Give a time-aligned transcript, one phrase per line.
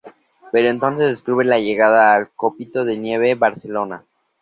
[0.51, 4.03] Pero entonces descubre la llegada de Copito de Nieve a Barcelona.